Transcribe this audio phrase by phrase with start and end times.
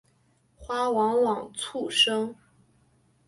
[0.55, 2.35] 花往往簇生。